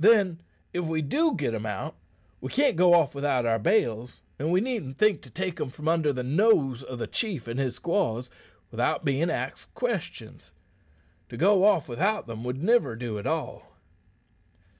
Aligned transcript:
Then, 0.00 0.40
if 0.72 0.84
we 0.84 1.00
do 1.00 1.36
git 1.36 1.54
'em 1.54 1.64
out, 1.64 1.94
we 2.40 2.48
can't 2.50 2.74
go 2.74 2.92
off 2.94 3.14
without 3.14 3.46
our 3.46 3.60
bales, 3.60 4.20
an' 4.36 4.50
we 4.50 4.60
needn't 4.60 4.98
think 4.98 5.22
to 5.22 5.30
take 5.30 5.60
'em 5.60 5.68
from 5.68 5.86
under 5.86 6.12
the 6.12 6.24
nose 6.24 6.82
o' 6.88 6.96
the 6.96 7.06
chief 7.06 7.46
and 7.46 7.60
his 7.60 7.76
squaws 7.76 8.28
without 8.72 9.04
bein' 9.04 9.30
axed 9.30 9.72
questions. 9.76 10.50
To 11.28 11.36
go 11.36 11.62
off 11.64 11.88
without 11.88 12.26
them 12.26 12.42
would 12.42 12.60
niver 12.64 12.96
do 12.96 13.16
at 13.16 13.28
all." 13.28 13.76